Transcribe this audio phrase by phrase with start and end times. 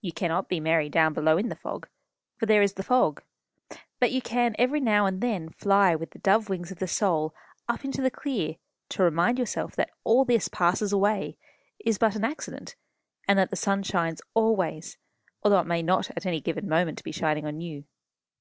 [0.00, 1.86] You cannot be merry down below in the fog,
[2.36, 3.22] for there is the fog;
[4.00, 7.32] but you can every now and then fly with the dove wings of the soul
[7.68, 8.56] up into the clear,
[8.88, 11.36] to remind yourself that all this passes away,
[11.78, 12.74] is but an accident,
[13.28, 14.98] and that the sun shines always,
[15.44, 17.84] although it may not at any given moment be shining on you.